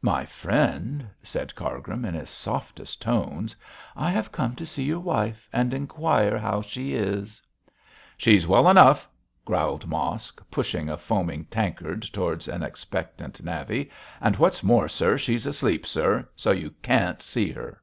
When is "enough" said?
8.70-9.06